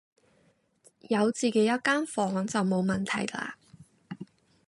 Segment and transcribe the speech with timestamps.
[1.09, 3.59] 有自己一間房就冇問題啦